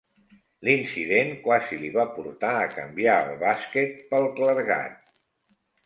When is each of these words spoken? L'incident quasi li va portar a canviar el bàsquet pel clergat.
L'incident 0.67 1.29
quasi 1.43 1.79
li 1.83 1.91
va 1.99 2.07
portar 2.17 2.55
a 2.63 2.73
canviar 2.73 3.21
el 3.29 3.39
bàsquet 3.47 4.05
pel 4.15 4.31
clergat. 4.41 5.03